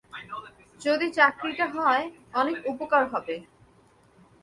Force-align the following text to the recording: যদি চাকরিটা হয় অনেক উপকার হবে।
যদি 0.81 1.07
চাকরিটা 1.11 1.65
হয় 1.75 2.03
অনেক 2.33 2.57
উপকার 2.67 3.03
হবে। 3.07 3.35